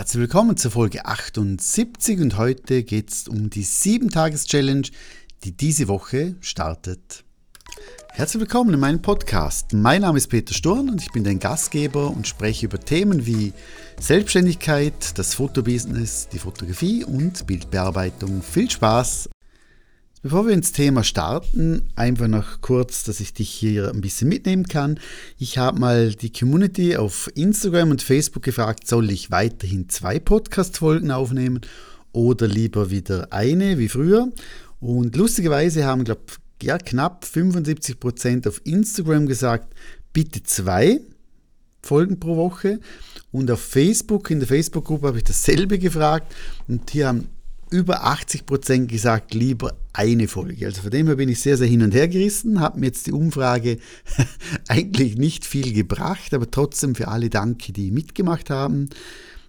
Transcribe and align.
Herzlich 0.00 0.22
willkommen 0.22 0.56
zur 0.56 0.70
Folge 0.70 1.04
78 1.04 2.20
und 2.20 2.38
heute 2.38 2.84
geht 2.84 3.10
es 3.10 3.28
um 3.28 3.50
die 3.50 3.66
7-Tages-Challenge, 3.66 4.88
die 5.44 5.52
diese 5.52 5.88
Woche 5.88 6.36
startet. 6.40 7.22
Herzlich 8.08 8.40
willkommen 8.40 8.72
in 8.72 8.80
meinem 8.80 9.02
Podcast. 9.02 9.74
Mein 9.74 10.00
Name 10.00 10.16
ist 10.16 10.28
Peter 10.28 10.54
Sturm 10.54 10.88
und 10.88 11.02
ich 11.02 11.12
bin 11.12 11.22
dein 11.22 11.38
Gastgeber 11.38 12.08
und 12.08 12.26
spreche 12.26 12.64
über 12.64 12.80
Themen 12.80 13.26
wie 13.26 13.52
Selbstständigkeit, 14.00 15.18
das 15.18 15.34
Fotobusiness, 15.34 16.28
die 16.32 16.38
Fotografie 16.38 17.04
und 17.04 17.46
Bildbearbeitung. 17.46 18.40
Viel 18.42 18.70
Spaß 18.70 19.28
Bevor 20.22 20.46
wir 20.46 20.52
ins 20.52 20.72
Thema 20.72 21.02
starten, 21.02 21.88
einfach 21.96 22.28
noch 22.28 22.60
kurz, 22.60 23.04
dass 23.04 23.20
ich 23.20 23.32
dich 23.32 23.48
hier 23.48 23.88
ein 23.88 24.02
bisschen 24.02 24.28
mitnehmen 24.28 24.68
kann. 24.68 25.00
Ich 25.38 25.56
habe 25.56 25.80
mal 25.80 26.12
die 26.12 26.30
Community 26.30 26.94
auf 26.94 27.30
Instagram 27.34 27.90
und 27.90 28.02
Facebook 28.02 28.42
gefragt, 28.42 28.86
soll 28.86 29.10
ich 29.10 29.30
weiterhin 29.30 29.88
zwei 29.88 30.18
Podcast-Folgen 30.18 31.10
aufnehmen 31.10 31.62
oder 32.12 32.46
lieber 32.46 32.90
wieder 32.90 33.32
eine 33.32 33.78
wie 33.78 33.88
früher? 33.88 34.30
Und 34.78 35.16
lustigerweise 35.16 35.86
haben, 35.86 36.04
glaube 36.04 36.20
ich, 36.28 36.66
ja, 36.66 36.76
knapp 36.76 37.24
75 37.24 37.98
Prozent 37.98 38.46
auf 38.46 38.60
Instagram 38.64 39.24
gesagt, 39.24 39.72
bitte 40.12 40.42
zwei 40.42 41.00
Folgen 41.80 42.20
pro 42.20 42.36
Woche. 42.36 42.80
Und 43.32 43.50
auf 43.50 43.62
Facebook, 43.62 44.30
in 44.30 44.40
der 44.40 44.48
Facebook-Gruppe 44.48 45.06
habe 45.06 45.16
ich 45.16 45.24
dasselbe 45.24 45.78
gefragt 45.78 46.34
und 46.68 46.90
hier 46.90 47.08
haben 47.08 47.28
über 47.70 48.04
80 48.04 48.44
Prozent 48.44 48.90
gesagt, 48.90 49.32
lieber 49.32 49.74
eine 49.92 50.28
Folge. 50.28 50.66
Also 50.66 50.82
von 50.82 50.90
dem 50.90 51.06
her 51.06 51.16
bin 51.16 51.28
ich 51.28 51.40
sehr, 51.40 51.56
sehr 51.56 51.66
hin 51.66 51.82
und 51.82 51.94
her 51.94 52.08
gerissen, 52.08 52.60
habe 52.60 52.80
mir 52.80 52.86
jetzt 52.86 53.06
die 53.06 53.12
Umfrage 53.12 53.78
eigentlich 54.68 55.16
nicht 55.16 55.44
viel 55.44 55.72
gebracht, 55.72 56.32
aber 56.34 56.50
trotzdem 56.50 56.94
für 56.94 57.08
alle 57.08 57.30
danke, 57.30 57.72
die 57.72 57.90
mitgemacht 57.90 58.50
haben. 58.50 58.88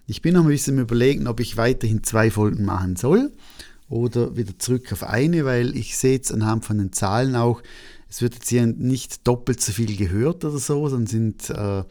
Ich 0.06 0.20
bin 0.20 0.34
noch 0.34 0.42
ein 0.42 0.48
bisschen 0.48 0.78
überlegen, 0.78 1.26
ob 1.26 1.40
ich 1.40 1.56
weiterhin 1.56 2.02
zwei 2.02 2.30
Folgen 2.30 2.64
machen 2.64 2.96
soll 2.96 3.32
oder 3.88 4.36
wieder 4.36 4.58
zurück 4.58 4.92
auf 4.92 5.04
eine, 5.04 5.44
weil 5.44 5.76
ich 5.76 5.96
sehe 5.96 6.14
jetzt 6.14 6.32
anhand 6.32 6.64
von 6.64 6.78
den 6.78 6.92
Zahlen 6.92 7.36
auch, 7.36 7.62
es 8.08 8.20
wird 8.20 8.34
jetzt 8.34 8.48
hier 8.48 8.66
nicht 8.66 9.26
doppelt 9.26 9.60
so 9.60 9.72
viel 9.72 9.96
gehört 9.96 10.44
oder 10.44 10.58
so, 10.58 10.88
sondern 10.88 11.06
sind, 11.06 11.50
äh, 11.50 11.84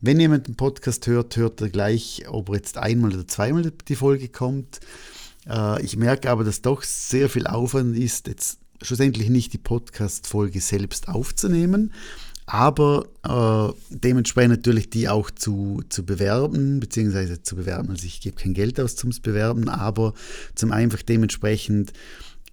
wenn 0.00 0.20
jemand 0.20 0.46
einen 0.46 0.56
Podcast 0.56 1.06
hört, 1.06 1.36
hört 1.36 1.60
er 1.60 1.68
gleich, 1.68 2.24
ob 2.28 2.48
er 2.50 2.56
jetzt 2.56 2.78
einmal 2.78 3.12
oder 3.12 3.26
zweimal 3.26 3.70
die 3.86 3.96
Folge 3.96 4.28
kommt. 4.28 4.80
Äh, 5.48 5.82
ich 5.82 5.96
merke 5.96 6.30
aber, 6.30 6.44
dass 6.44 6.62
doch 6.62 6.82
sehr 6.82 7.28
viel 7.28 7.46
Aufwand 7.46 7.96
ist, 7.96 8.28
jetzt 8.28 8.58
schlussendlich 8.82 9.28
nicht 9.28 9.52
die 9.52 9.58
Podcast-Folge 9.58 10.60
selbst 10.60 11.08
aufzunehmen, 11.08 11.92
aber 12.46 13.06
äh, 13.24 13.74
dementsprechend 13.90 14.50
natürlich 14.50 14.88
die 14.88 15.08
auch 15.08 15.30
zu, 15.30 15.82
zu 15.88 16.04
bewerben, 16.06 16.80
beziehungsweise 16.80 17.42
zu 17.42 17.56
bewerben. 17.56 17.90
Also 17.90 18.06
ich 18.06 18.20
gebe 18.20 18.36
kein 18.36 18.54
Geld 18.54 18.80
aus 18.80 18.96
zum 18.96 19.10
Bewerben, 19.22 19.68
aber 19.68 20.14
zum 20.54 20.72
einfach 20.72 21.02
dementsprechend 21.02 21.92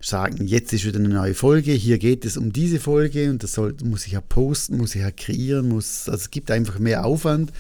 sagen, 0.02 0.46
jetzt 0.46 0.74
ist 0.74 0.86
wieder 0.86 1.00
eine 1.00 1.09
neue 1.09 1.34
Folge, 1.34 1.72
hier 1.72 1.98
geht 1.98 2.26
es 2.26 2.38
um 2.38 2.52
diese 2.52 2.80
Folge 2.80 3.30
und 3.30 3.44
das 3.44 3.54
soll, 3.54 3.76
muss 3.84 4.06
ich 4.06 4.14
ja 4.14 4.22
posten, 4.22 4.78
muss 4.78 4.96
ich 4.96 5.02
ja 5.02 5.12
kreieren, 5.12 5.70
muss, 5.70 6.09
also 6.09 6.20
es 6.20 6.32
gibt 6.32 6.52
einfach 6.52 6.80
mehr 6.80 7.06
Aufwand. 7.06 7.54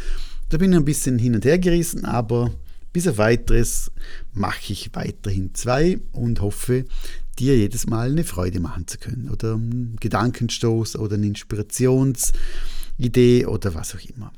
Da 0.49 0.57
bin 0.57 0.71
ich 0.71 0.77
ein 0.77 0.85
bisschen 0.85 1.17
hin 1.17 1.35
und 1.35 1.45
her 1.45 1.57
gerissen, 1.57 2.05
aber 2.05 2.51
bis 2.95 3.07
auf 3.09 3.17
weiteres 3.17 3.91
mache 4.31 4.71
ich 4.71 4.91
weiterhin 4.93 5.53
zwei 5.53 5.99
und 6.13 6.39
hoffe, 6.39 6.85
dir 7.37 7.57
jedes 7.57 7.87
Mal 7.87 8.09
eine 8.09 8.23
Freude 8.23 8.61
machen 8.61 8.87
zu 8.87 8.97
können 8.97 9.29
oder 9.29 9.55
einen 9.55 9.97
Gedankenstoß 9.99 10.95
oder 10.95 11.15
eine 11.15 11.27
Inspirationsidee 11.27 13.47
oder 13.47 13.75
was 13.75 13.95
auch 13.95 13.99
immer. 13.99 14.31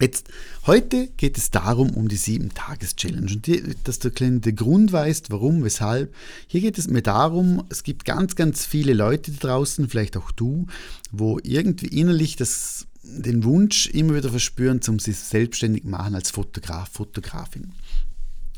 Jetzt, 0.00 0.28
heute 0.66 1.08
geht 1.18 1.36
es 1.36 1.50
darum, 1.50 1.90
um 1.90 2.08
die 2.08 2.16
7-Tages-Challenge. 2.16 3.34
Und 3.34 3.46
die, 3.46 3.62
dass 3.84 3.98
du 3.98 4.10
den 4.10 4.40
Grund 4.40 4.90
weißt, 4.90 5.30
warum, 5.30 5.62
weshalb. 5.62 6.14
Hier 6.46 6.62
geht 6.62 6.78
es 6.78 6.88
mir 6.88 7.02
darum, 7.02 7.64
es 7.68 7.82
gibt 7.82 8.06
ganz, 8.06 8.34
ganz 8.34 8.64
viele 8.64 8.94
Leute 8.94 9.30
da 9.32 9.48
draußen, 9.48 9.90
vielleicht 9.90 10.16
auch 10.16 10.30
du, 10.30 10.68
wo 11.10 11.38
irgendwie 11.42 11.88
innerlich 11.88 12.36
das 12.36 12.86
den 13.16 13.44
Wunsch 13.44 13.88
immer 13.88 14.14
wieder 14.14 14.30
verspüren, 14.30 14.82
zum 14.82 14.98
sich 14.98 15.16
selbstständig 15.18 15.84
machen 15.84 16.14
als 16.14 16.30
Fotograf, 16.30 16.90
Fotografin. 16.92 17.72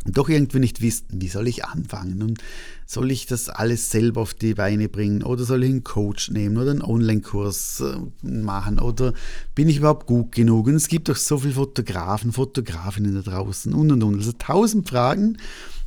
Doch 0.07 0.31
irgendwie 0.31 0.61
nicht 0.61 0.81
wissen, 0.81 1.21
wie 1.21 1.29
soll 1.29 1.47
ich 1.47 1.67
anfangen 1.67 2.23
und 2.23 2.39
soll 2.87 3.11
ich 3.11 3.27
das 3.27 3.51
alles 3.51 3.91
selber 3.91 4.23
auf 4.23 4.33
die 4.33 4.55
Beine 4.55 4.89
bringen 4.89 5.23
oder 5.23 5.45
soll 5.45 5.63
ich 5.63 5.71
einen 5.71 5.85
Coach 5.85 6.31
nehmen 6.31 6.57
oder 6.57 6.71
einen 6.71 6.83
Online-Kurs 6.83 7.83
äh, 7.83 8.27
machen 8.27 8.79
oder 8.79 9.13
bin 9.55 9.69
ich 9.69 9.77
überhaupt 9.77 10.07
gut 10.07 10.33
genug? 10.33 10.69
Und 10.69 10.77
es 10.77 10.89
gibt 10.89 11.11
doch 11.11 11.17
so 11.17 11.37
viele 11.37 11.53
Fotografen, 11.53 12.33
Fotografinnen 12.33 13.15
da 13.15 13.21
draußen 13.21 13.75
und 13.75 13.93
und 13.93 14.03
und. 14.03 14.15
Also 14.17 14.33
tausend 14.33 14.89
Fragen, 14.89 15.37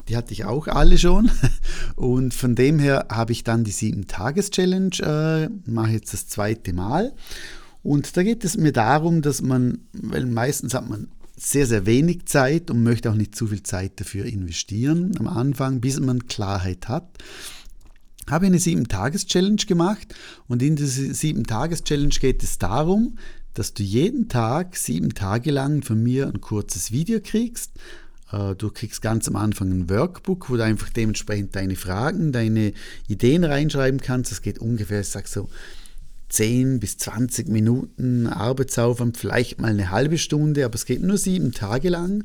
die 0.07 0.15
hatte 0.15 0.33
ich 0.33 0.45
auch 0.45 0.67
alle 0.67 0.97
schon. 0.97 1.31
Und 1.95 2.33
von 2.33 2.55
dem 2.55 2.77
her 2.77 3.07
habe 3.09 3.31
ich 3.31 3.43
dann 3.43 3.63
die 3.63 3.71
7-Tages-Challenge, 3.71 4.99
äh, 4.99 5.49
mache 5.69 5.91
jetzt 5.91 6.13
das 6.13 6.27
zweite 6.27 6.73
Mal. 6.73 7.13
Und 7.83 8.15
da 8.15 8.23
geht 8.23 8.45
es 8.45 8.57
mir 8.57 8.71
darum, 8.71 9.21
dass 9.21 9.41
man, 9.41 9.79
weil 9.91 10.25
meistens 10.25 10.73
hat 10.73 10.89
man 10.89 11.09
sehr, 11.35 11.67
sehr 11.67 11.85
wenig 11.85 12.25
Zeit 12.25 12.71
und 12.71 12.83
möchte 12.83 13.11
auch 13.11 13.15
nicht 13.15 13.35
zu 13.35 13.47
viel 13.47 13.63
Zeit 13.63 13.99
dafür 13.99 14.25
investieren 14.25 15.11
am 15.19 15.27
Anfang, 15.27 15.81
bis 15.81 15.99
man 15.99 16.27
Klarheit 16.27 16.87
hat. 16.87 17.07
Habe 18.29 18.45
eine 18.45 18.57
7-Tages-Challenge 18.57 19.63
gemacht 19.67 20.15
und 20.47 20.63
in 20.63 20.77
dieser 20.77 21.11
7-Tages-Challenge 21.11 22.15
geht 22.21 22.41
es 22.41 22.57
darum, 22.57 23.17
dass 23.53 23.73
du 23.73 23.83
jeden 23.83 24.29
Tag 24.29 24.77
sieben 24.77 25.13
Tage 25.13 25.51
lang 25.51 25.83
von 25.83 26.01
mir 26.01 26.27
ein 26.27 26.39
kurzes 26.39 26.91
Video 26.91 27.19
kriegst. 27.21 27.71
Äh, 28.31 28.55
du 28.55 28.69
kriegst 28.69 29.01
ganz 29.01 29.27
am 29.27 29.35
Anfang 29.35 29.71
ein 29.71 29.89
Workbook, 29.89 30.49
wo 30.49 30.55
du 30.55 30.63
einfach 30.63 30.89
dementsprechend 30.89 31.55
deine 31.55 31.75
Fragen, 31.75 32.31
deine 32.31 32.73
Ideen 33.07 33.43
reinschreiben 33.43 33.99
kannst. 33.99 34.31
Das 34.31 34.41
geht 34.41 34.59
ungefähr, 34.59 35.01
ich 35.01 35.09
sag 35.09 35.27
so, 35.27 35.49
10 36.33 36.79
bis 36.79 36.97
20 36.97 37.47
Minuten 37.47 38.25
Arbeitsaufwand, 38.25 39.17
vielleicht 39.17 39.61
mal 39.61 39.69
eine 39.69 39.91
halbe 39.91 40.17
Stunde, 40.17 40.65
aber 40.65 40.73
es 40.75 40.85
geht 40.85 41.03
nur 41.03 41.17
sieben 41.17 41.51
Tage 41.51 41.89
lang. 41.89 42.23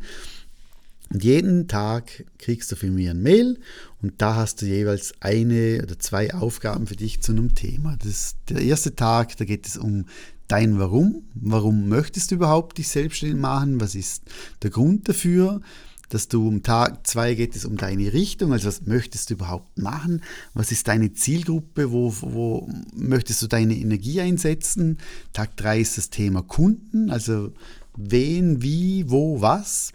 Und 1.12 1.22
jeden 1.22 1.68
Tag 1.68 2.24
kriegst 2.38 2.72
du 2.72 2.76
von 2.76 2.94
mir 2.94 3.10
ein 3.10 3.22
Mail 3.22 3.58
und 4.00 4.14
da 4.18 4.34
hast 4.36 4.62
du 4.62 4.66
jeweils 4.66 5.12
eine 5.20 5.80
oder 5.82 5.98
zwei 5.98 6.32
Aufgaben 6.32 6.86
für 6.86 6.96
dich 6.96 7.20
zu 7.20 7.32
einem 7.32 7.54
Thema. 7.54 7.96
Das 8.02 8.36
der 8.48 8.62
erste 8.62 8.94
Tag, 8.94 9.36
da 9.36 9.44
geht 9.44 9.66
es 9.66 9.76
um 9.76 10.06
dein 10.48 10.78
Warum. 10.78 11.24
Warum 11.34 11.88
möchtest 11.88 12.30
du 12.30 12.36
überhaupt 12.36 12.78
dich 12.78 12.88
selbstständig 12.88 13.38
machen? 13.38 13.78
Was 13.78 13.94
ist 13.94 14.22
der 14.62 14.70
Grund 14.70 15.08
dafür? 15.08 15.60
Dass 16.08 16.28
du 16.28 16.46
um 16.46 16.62
Tag 16.62 17.06
zwei 17.06 17.34
geht 17.34 17.54
es 17.54 17.64
um 17.64 17.76
deine 17.76 18.12
Richtung, 18.12 18.52
also 18.52 18.68
was 18.68 18.86
möchtest 18.86 19.30
du 19.30 19.34
überhaupt 19.34 19.78
machen, 19.78 20.22
was 20.54 20.72
ist 20.72 20.88
deine 20.88 21.12
Zielgruppe, 21.12 21.90
wo, 21.90 22.14
wo 22.20 22.68
möchtest 22.94 23.42
du 23.42 23.46
deine 23.46 23.76
Energie 23.76 24.20
einsetzen. 24.20 24.98
Tag 25.32 25.56
drei 25.56 25.80
ist 25.80 25.98
das 25.98 26.10
Thema 26.10 26.42
Kunden, 26.42 27.10
also 27.10 27.52
wen, 27.96 28.62
wie, 28.62 29.10
wo, 29.10 29.40
was. 29.40 29.92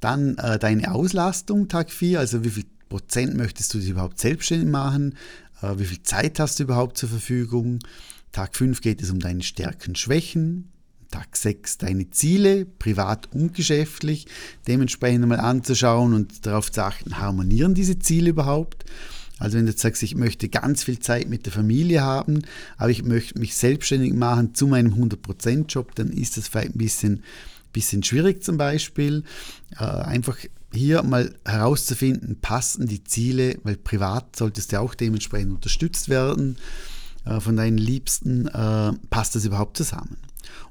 Dann 0.00 0.36
äh, 0.38 0.58
deine 0.58 0.92
Auslastung, 0.92 1.68
Tag 1.68 1.90
vier, 1.90 2.20
also 2.20 2.44
wie 2.44 2.50
viel 2.50 2.66
Prozent 2.88 3.34
möchtest 3.34 3.72
du 3.74 3.78
dich 3.78 3.88
überhaupt 3.88 4.20
selbstständig 4.20 4.68
machen, 4.68 5.14
äh, 5.62 5.78
wie 5.78 5.86
viel 5.86 6.02
Zeit 6.02 6.38
hast 6.38 6.58
du 6.58 6.64
überhaupt 6.64 6.98
zur 6.98 7.08
Verfügung. 7.08 7.78
Tag 8.32 8.54
5 8.54 8.82
geht 8.82 9.00
es 9.02 9.10
um 9.10 9.18
deine 9.18 9.42
Stärken, 9.42 9.94
Schwächen. 9.94 10.70
Tag 11.10 11.36
6 11.36 11.78
deine 11.78 12.10
Ziele, 12.10 12.64
privat 12.64 13.32
und 13.32 13.54
geschäftlich, 13.54 14.26
dementsprechend 14.66 15.26
mal 15.26 15.40
anzuschauen 15.40 16.14
und 16.14 16.46
darauf 16.46 16.70
zu 16.70 16.84
achten, 16.84 17.18
harmonieren 17.18 17.74
diese 17.74 17.98
Ziele 17.98 18.30
überhaupt? 18.30 18.84
Also 19.38 19.58
wenn 19.58 19.66
du 19.66 19.72
jetzt 19.72 19.82
sagst, 19.82 20.02
ich 20.02 20.14
möchte 20.14 20.48
ganz 20.48 20.84
viel 20.84 20.98
Zeit 20.98 21.28
mit 21.28 21.44
der 21.44 21.52
Familie 21.52 22.02
haben, 22.02 22.42
aber 22.78 22.90
ich 22.90 23.04
möchte 23.04 23.38
mich 23.38 23.54
selbstständig 23.54 24.14
machen 24.14 24.54
zu 24.54 24.66
meinem 24.66 24.94
100%-Job, 24.94 25.94
dann 25.94 26.10
ist 26.10 26.36
das 26.36 26.48
vielleicht 26.48 26.74
ein 26.74 26.78
bisschen, 26.78 27.22
bisschen 27.72 28.02
schwierig 28.02 28.42
zum 28.42 28.56
Beispiel. 28.56 29.24
Äh, 29.78 29.84
einfach 29.84 30.38
hier 30.72 31.02
mal 31.02 31.34
herauszufinden, 31.44 32.38
passen 32.40 32.86
die 32.86 33.04
Ziele, 33.04 33.58
weil 33.62 33.76
privat 33.76 34.36
solltest 34.36 34.72
du 34.72 34.80
auch 34.80 34.94
dementsprechend 34.94 35.52
unterstützt 35.52 36.08
werden 36.08 36.56
äh, 37.26 37.40
von 37.40 37.56
deinen 37.56 37.78
Liebsten, 37.78 38.46
äh, 38.48 38.92
passt 39.10 39.34
das 39.34 39.44
überhaupt 39.44 39.76
zusammen? 39.76 40.16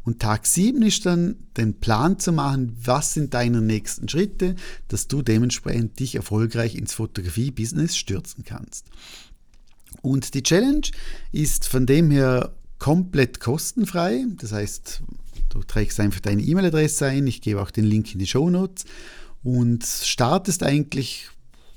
Und 0.06 0.20
Tag 0.20 0.46
7 0.46 0.84
ist 0.84 1.06
dann 1.08 1.36
den 1.58 1.80
Plan 1.80 2.20
zu 2.20 2.32
machen, 2.32 2.78
was 2.80 3.16
sind 3.16 3.34
deine 3.34 3.62
nächsten 3.62 4.08
Schritte, 4.08 4.56
dass 4.88 5.08
du 5.08 5.24
dementsprechend 5.24 6.00
dich 6.00 6.16
erfolgreich 6.16 6.76
ins 6.76 6.94
Fotografie-Business 6.94 7.98
stürzen 7.98 8.46
kannst. 8.46 8.86
Und 10.04 10.36
die 10.36 10.44
Challenge 10.44 10.88
ist 11.32 11.68
von 11.68 11.88
dem 11.88 12.12
her 12.12 12.54
komplett 12.78 13.40
kostenfrei. 13.40 14.26
Das 14.38 14.52
heißt, 14.52 15.02
du 15.50 15.64
trägst 15.64 16.00
einfach 16.00 16.20
deine 16.20 16.44
E-Mail-Adresse 16.44 17.08
ein, 17.08 17.26
ich 17.26 17.42
gebe 17.42 17.62
auch 17.62 17.72
den 17.72 17.86
Link 17.86 18.14
in 18.14 18.20
die 18.20 18.28
Show 18.28 18.52
Notes 18.52 18.86
und 19.44 19.84
startest 19.84 20.62
eigentlich 20.62 21.30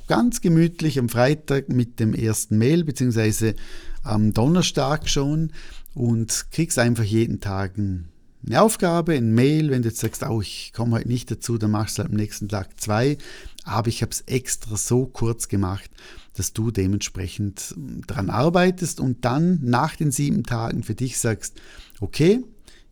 ganz 0.07 0.43
gemütlich 0.43 0.99
am 0.99 1.09
Freitag 1.09 1.71
mit 1.71 1.99
dem 1.99 2.13
ersten 2.13 2.59
Mail, 2.59 2.85
beziehungsweise 2.85 3.55
am 4.03 4.35
Donnerstag 4.35 5.09
schon 5.09 5.53
und 5.95 6.47
kriegst 6.51 6.79
einfach 6.79 7.05
jeden 7.05 7.41
Tag 7.41 7.79
ein 7.79 8.09
eine 8.46 8.62
Aufgabe, 8.62 9.14
ein 9.14 9.35
Mail, 9.35 9.70
wenn 9.70 9.82
du 9.82 9.88
jetzt 9.88 10.00
sagst, 10.00 10.23
oh, 10.23 10.40
ich 10.40 10.73
komme 10.75 10.96
heute 10.96 11.08
nicht 11.08 11.31
dazu, 11.31 11.58
dann 11.58 11.70
machst 11.70 11.99
du 11.99 12.02
halt 12.02 12.12
am 12.12 12.17
nächsten 12.17 12.49
Tag 12.49 12.81
zwei. 12.81 13.19
Aber 13.64 13.88
ich 13.88 14.02
habe 14.02 14.12
es 14.12 14.23
extra 14.23 14.76
so 14.76 15.06
kurz 15.06 15.49
gemacht, 15.49 15.90
dass 16.35 16.52
du 16.52 16.70
dementsprechend 16.70 17.75
daran 18.06 18.31
arbeitest 18.31 19.00
und 19.00 19.25
dann 19.25 19.58
nach 19.62 19.96
den 19.96 20.12
sieben 20.12 20.44
Tagen 20.44 20.82
für 20.82 20.94
dich 20.94 21.19
sagst, 21.19 21.61
okay, 22.00 22.43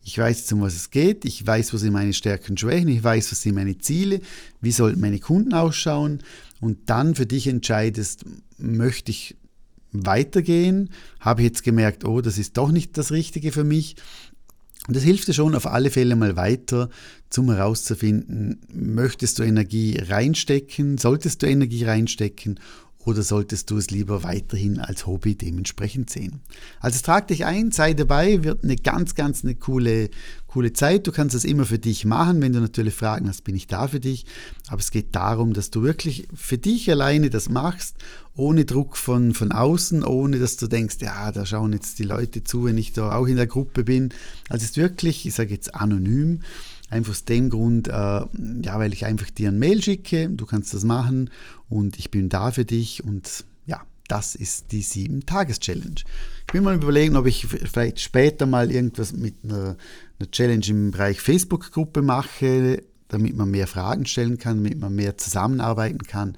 ich 0.03 0.17
weiß 0.17 0.39
jetzt, 0.39 0.53
um 0.53 0.61
was 0.61 0.75
es 0.75 0.89
geht, 0.89 1.25
ich 1.25 1.45
weiß, 1.45 1.73
wo 1.73 1.77
sind 1.77 1.91
meine 1.93 2.13
Stärken 2.13 2.51
und 2.51 2.59
Schwächen, 2.59 2.87
ich 2.87 3.03
weiß, 3.03 3.31
was 3.31 3.41
sind 3.41 3.55
meine 3.55 3.77
Ziele, 3.77 4.21
wie 4.61 4.71
sollten 4.71 5.01
meine 5.01 5.19
Kunden 5.19 5.53
ausschauen? 5.53 6.23
Und 6.61 6.89
dann 6.89 7.15
für 7.15 7.25
dich 7.25 7.47
entscheidest, 7.47 8.23
möchte 8.57 9.11
ich 9.11 9.35
weitergehen, 9.91 10.89
habe 11.19 11.41
ich 11.41 11.47
jetzt 11.47 11.63
gemerkt, 11.63 12.05
oh, 12.05 12.21
das 12.21 12.37
ist 12.37 12.57
doch 12.57 12.71
nicht 12.71 12.97
das 12.97 13.11
Richtige 13.11 13.51
für 13.51 13.63
mich. 13.63 13.95
Und 14.87 14.95
das 14.95 15.03
hilft 15.03 15.27
dir 15.27 15.33
schon 15.33 15.55
auf 15.55 15.67
alle 15.67 15.91
Fälle 15.91 16.15
mal 16.15 16.35
weiter, 16.35 16.89
zum 17.29 17.51
herauszufinden, 17.51 18.61
möchtest 18.71 19.37
du 19.37 19.43
Energie 19.43 19.99
reinstecken, 19.99 20.97
solltest 20.97 21.41
du 21.41 21.47
Energie 21.47 21.83
reinstecken 21.83 22.59
oder 23.05 23.23
solltest 23.23 23.69
du 23.71 23.77
es 23.77 23.89
lieber 23.89 24.23
weiterhin 24.23 24.79
als 24.79 25.07
Hobby 25.07 25.35
dementsprechend 25.35 26.09
sehen? 26.09 26.41
Also 26.81 26.99
trag 27.01 27.27
dich 27.29 27.45
ein, 27.45 27.71
sei 27.71 27.93
dabei, 27.93 28.43
wird 28.43 28.63
eine 28.63 28.75
ganz, 28.75 29.15
ganz 29.15 29.43
eine 29.43 29.55
coole, 29.55 30.09
coole 30.47 30.73
Zeit. 30.73 31.07
Du 31.07 31.13
kannst 31.13 31.33
das 31.33 31.45
immer 31.45 31.65
für 31.65 31.79
dich 31.79 32.03
machen. 32.03 32.41
Wenn 32.41 32.51
du 32.51 32.59
natürlich 32.59 32.93
Fragen 32.93 33.29
hast, 33.29 33.45
bin 33.45 33.55
ich 33.55 33.67
da 33.67 33.87
für 33.87 34.01
dich. 34.01 34.25
Aber 34.67 34.79
es 34.79 34.91
geht 34.91 35.15
darum, 35.15 35.53
dass 35.53 35.71
du 35.71 35.83
wirklich 35.83 36.27
für 36.35 36.57
dich 36.57 36.91
alleine 36.91 37.29
das 37.29 37.47
machst, 37.47 37.95
ohne 38.35 38.65
Druck 38.65 38.97
von, 38.97 39.33
von 39.33 39.51
außen, 39.51 40.03
ohne 40.03 40.37
dass 40.37 40.57
du 40.57 40.67
denkst, 40.67 40.97
ja, 40.99 41.31
da 41.31 41.45
schauen 41.45 41.73
jetzt 41.73 41.99
die 41.99 42.03
Leute 42.03 42.43
zu, 42.43 42.65
wenn 42.65 42.77
ich 42.77 42.91
da 42.91 43.15
auch 43.15 43.27
in 43.27 43.37
der 43.37 43.47
Gruppe 43.47 43.83
bin. 43.83 44.09
Also 44.49 44.63
es 44.63 44.71
ist 44.71 44.77
wirklich, 44.77 45.25
ich 45.25 45.33
sage 45.33 45.53
jetzt 45.53 45.73
anonym, 45.73 46.41
Einfach 46.89 47.11
aus 47.11 47.25
dem 47.25 47.49
Grund, 47.49 47.87
äh, 47.87 47.91
ja, 47.91 48.79
weil 48.79 48.93
ich 48.93 49.05
einfach 49.05 49.29
dir 49.29 49.49
ein 49.49 49.59
Mail 49.59 49.81
schicke, 49.81 50.29
du 50.29 50.45
kannst 50.45 50.73
das 50.73 50.83
machen 50.83 51.29
und 51.67 51.99
ich 51.99 52.11
bin 52.11 52.29
da 52.29 52.51
für 52.51 52.63
dich 52.63 53.03
und 53.03 53.45
ja, 53.65 53.81
das 54.07 54.35
ist 54.35 54.71
die 54.71 54.83
7-Tages-Challenge. 54.83 56.01
Ich 56.47 56.53
will 56.53 56.61
mal 56.61 56.75
überlegen, 56.75 57.17
ob 57.17 57.25
ich 57.25 57.45
vielleicht 57.45 57.99
später 57.99 58.45
mal 58.45 58.71
irgendwas 58.71 59.11
mit 59.11 59.35
einer, 59.43 59.75
einer 60.17 60.31
Challenge 60.31 60.65
im 60.67 60.91
Bereich 60.91 61.19
Facebook-Gruppe 61.19 62.01
mache, 62.01 62.83
damit 63.09 63.35
man 63.35 63.51
mehr 63.51 63.67
Fragen 63.67 64.05
stellen 64.05 64.37
kann, 64.37 64.63
damit 64.63 64.79
man 64.79 64.95
mehr 64.95 65.17
zusammenarbeiten 65.17 66.03
kann. 66.03 66.37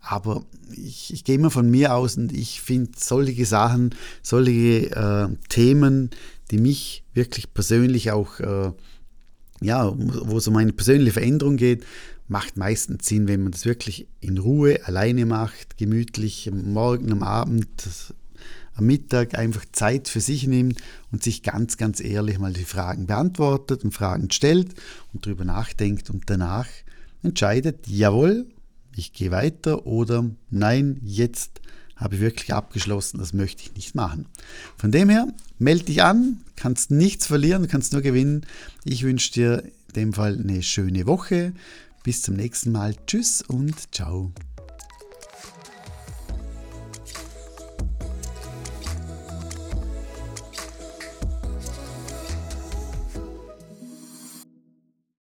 Aber 0.00 0.44
ich, 0.74 1.12
ich 1.12 1.24
gehe 1.24 1.34
immer 1.34 1.50
von 1.50 1.70
mir 1.70 1.94
aus 1.94 2.16
und 2.16 2.32
ich 2.32 2.62
finde 2.62 2.92
solche 2.96 3.44
Sachen, 3.44 3.94
solche 4.22 4.90
äh, 4.90 5.28
Themen, 5.48 6.10
die 6.50 6.58
mich 6.58 7.04
wirklich 7.12 7.52
persönlich 7.52 8.10
auch 8.10 8.40
äh, 8.40 8.72
ja, 9.60 9.92
wo 9.96 10.38
es 10.38 10.48
um 10.48 10.56
eine 10.56 10.72
persönliche 10.72 11.12
Veränderung 11.12 11.56
geht, 11.56 11.84
macht 12.28 12.56
meistens 12.56 13.06
Sinn, 13.06 13.28
wenn 13.28 13.42
man 13.42 13.52
das 13.52 13.64
wirklich 13.64 14.06
in 14.20 14.38
Ruhe 14.38 14.86
alleine 14.86 15.26
macht, 15.26 15.76
gemütlich 15.76 16.48
am 16.50 16.72
Morgen, 16.72 17.10
am 17.12 17.22
Abend, 17.22 17.68
am 18.74 18.86
Mittag 18.86 19.36
einfach 19.36 19.64
Zeit 19.72 20.08
für 20.08 20.20
sich 20.20 20.46
nimmt 20.46 20.80
und 21.10 21.22
sich 21.22 21.42
ganz, 21.42 21.76
ganz 21.76 22.00
ehrlich 22.00 22.38
mal 22.38 22.52
die 22.52 22.64
Fragen 22.64 23.06
beantwortet 23.06 23.84
und 23.84 23.92
Fragen 23.92 24.30
stellt 24.30 24.74
und 25.12 25.26
darüber 25.26 25.44
nachdenkt 25.44 26.08
und 26.08 26.30
danach 26.30 26.68
entscheidet, 27.22 27.86
jawohl, 27.88 28.46
ich 28.96 29.12
gehe 29.12 29.30
weiter 29.30 29.86
oder 29.86 30.30
nein, 30.50 31.00
jetzt 31.02 31.60
habe 32.00 32.14
ich 32.16 32.20
wirklich 32.20 32.52
abgeschlossen, 32.54 33.18
das 33.18 33.32
möchte 33.32 33.62
ich 33.62 33.74
nicht 33.74 33.94
machen. 33.94 34.26
Von 34.76 34.90
dem 34.90 35.10
her, 35.10 35.28
melde 35.58 35.84
dich 35.84 36.02
an, 36.02 36.40
kannst 36.56 36.90
nichts 36.90 37.26
verlieren, 37.26 37.68
kannst 37.68 37.92
nur 37.92 38.02
gewinnen. 38.02 38.46
Ich 38.84 39.02
wünsche 39.02 39.32
dir 39.32 39.62
in 39.88 39.94
dem 39.94 40.12
Fall 40.14 40.38
eine 40.38 40.62
schöne 40.62 41.06
Woche. 41.06 41.52
Bis 42.02 42.22
zum 42.22 42.34
nächsten 42.34 42.72
Mal. 42.72 42.94
Tschüss 43.06 43.42
und 43.42 43.94
ciao. 43.94 44.32